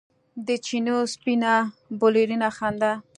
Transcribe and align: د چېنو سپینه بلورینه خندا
د 0.45 0.49
چېنو 0.65 0.97
سپینه 1.13 1.53
بلورینه 1.99 2.49
خندا 2.57 2.91